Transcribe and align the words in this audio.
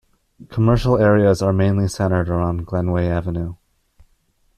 Commercial 0.49 0.97
areas 0.97 1.43
are 1.43 1.53
mainly 1.53 1.87
centered 1.87 2.27
about 2.27 2.65
Glenway 2.65 3.05
Avenue. 3.07 3.53